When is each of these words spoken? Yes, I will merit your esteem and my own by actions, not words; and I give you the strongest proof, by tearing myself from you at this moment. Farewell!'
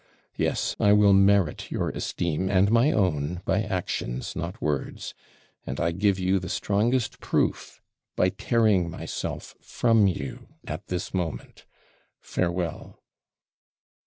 Yes, 0.35 0.75
I 0.79 0.93
will 0.93 1.13
merit 1.13 1.69
your 1.69 1.89
esteem 1.91 2.49
and 2.49 2.71
my 2.71 2.91
own 2.91 3.43
by 3.45 3.61
actions, 3.61 4.35
not 4.35 4.59
words; 4.59 5.13
and 5.63 5.79
I 5.79 5.91
give 5.91 6.17
you 6.17 6.39
the 6.39 6.49
strongest 6.49 7.19
proof, 7.19 7.79
by 8.15 8.29
tearing 8.29 8.89
myself 8.89 9.53
from 9.61 10.07
you 10.07 10.47
at 10.65 10.87
this 10.87 11.13
moment. 11.13 11.67
Farewell!' 12.19 12.99